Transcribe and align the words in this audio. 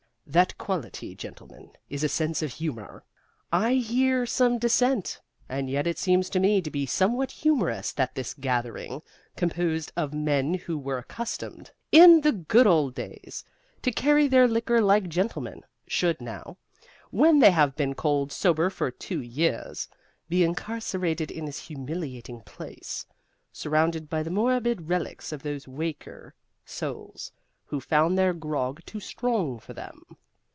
That 0.27 0.57
quality, 0.57 1.13
gentlemen, 1.13 1.73
is 1.89 2.05
a 2.05 2.07
sense 2.07 2.41
of 2.41 2.53
humor. 2.53 3.03
I 3.51 3.73
hear 3.73 4.25
some 4.25 4.59
dissent; 4.59 5.19
and 5.49 5.69
yet 5.69 5.85
it 5.85 5.97
seems 5.97 6.29
to 6.29 6.39
me 6.39 6.61
to 6.61 6.71
be 6.71 6.85
somewhat 6.85 7.31
humorous 7.31 7.91
that 7.91 8.15
this 8.15 8.33
gathering, 8.33 9.01
composed 9.35 9.91
of 9.97 10.13
men 10.13 10.53
who 10.53 10.77
were 10.77 10.97
accustomed, 10.99 11.71
in 11.91 12.21
the 12.21 12.31
good 12.31 12.65
old 12.65 12.95
days, 12.95 13.43
to 13.81 13.91
carry 13.91 14.29
their 14.29 14.47
liquor 14.47 14.79
like 14.79 15.09
gentlemen, 15.09 15.63
should 15.85 16.21
now, 16.21 16.55
when 17.09 17.39
they 17.39 17.51
have 17.51 17.75
been 17.75 17.93
cold 17.93 18.31
sober 18.31 18.69
for 18.69 18.89
two 18.89 19.19
years, 19.21 19.89
be 20.29 20.45
incarcerated 20.45 21.29
in 21.29 21.43
this 21.43 21.67
humiliating 21.67 22.39
place, 22.39 23.05
surrounded 23.51 24.09
by 24.09 24.23
the 24.23 24.31
morbid 24.31 24.87
relics 24.87 25.33
of 25.33 25.43
those 25.43 25.67
weaker 25.67 26.33
souls 26.63 27.33
who 27.65 27.79
found 27.81 28.17
their 28.17 28.33
grog 28.33 28.81
too 28.85 28.99
strong 28.99 29.57
for 29.57 29.73
them. 29.73 30.03